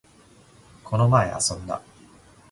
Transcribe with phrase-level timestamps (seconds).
[0.83, 1.79] この前、遊んだ